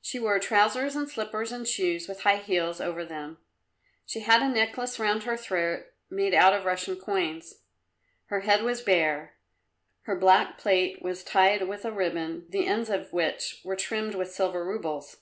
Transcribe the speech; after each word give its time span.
She 0.00 0.18
wore 0.18 0.40
trousers 0.40 0.96
and 0.96 1.08
slippers 1.08 1.52
and 1.52 1.64
shoes 1.68 2.08
with 2.08 2.22
high 2.22 2.38
heels 2.38 2.80
over 2.80 3.04
them; 3.04 3.38
she 4.04 4.18
had 4.18 4.42
a 4.42 4.48
necklace 4.48 4.98
round 4.98 5.22
her 5.22 5.36
throat 5.36 5.86
made 6.10 6.34
out 6.34 6.52
of 6.52 6.64
Russian 6.64 6.96
coins. 6.96 7.60
Her 8.26 8.40
head 8.40 8.64
was 8.64 8.82
bare. 8.82 9.34
Her 10.06 10.16
black 10.18 10.58
plait 10.58 11.02
was 11.02 11.22
tied 11.22 11.68
with 11.68 11.84
a 11.84 11.92
ribbon, 11.92 12.46
the 12.48 12.66
ends 12.66 12.90
of 12.90 13.12
which 13.12 13.60
were 13.64 13.76
trimmed 13.76 14.16
with 14.16 14.32
silver 14.32 14.64
roubles. 14.64 15.18